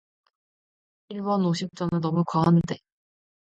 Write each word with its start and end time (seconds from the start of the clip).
일 1.09 1.21
원 1.21 1.45
오십 1.45 1.69
전은 1.75 2.01
너무 2.01 2.23
과한데. 2.25 2.79